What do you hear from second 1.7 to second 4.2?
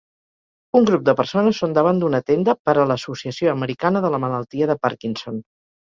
davant d'una tenda per a l'Associació Americana de